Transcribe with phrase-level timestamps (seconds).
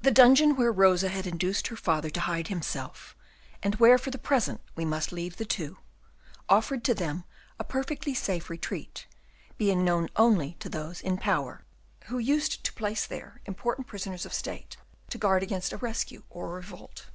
[0.00, 3.16] The dungeon where Rosa had induced her father to hide himself,
[3.64, 5.78] and where for the present we must leave the two,
[6.48, 7.24] offered to them
[7.58, 9.08] a perfectly safe retreat,
[9.58, 11.64] being known only to those in power,
[12.04, 14.76] who used to place there important prisoners of state,
[15.10, 17.08] to guard against a rescue or a revolt.